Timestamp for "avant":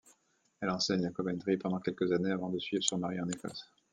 2.31-2.49